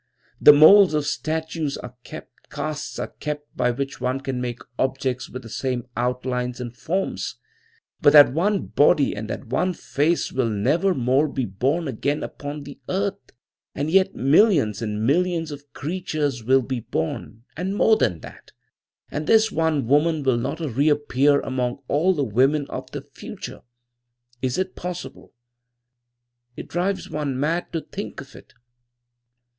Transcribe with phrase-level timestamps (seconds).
[0.41, 5.29] The molds of statues are kept; casts are kept by which one can make objects
[5.29, 7.35] with the same outlines and forms.
[8.01, 12.63] But that one body and that one face will never more be born again upon
[12.63, 13.29] the earth.
[13.75, 18.53] And yet millions and millions of creatures will be born, and more than that,
[19.11, 23.61] and this one woman will not reappear among all the women of the future.
[24.41, 25.35] Is it possible?
[26.57, 28.53] It drives one mad to think of it.